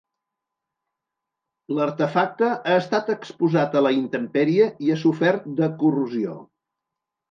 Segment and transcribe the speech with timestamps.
[1.81, 6.41] L'artefacte ha estat exposat a la intempèrie i ha sofert de corrosió.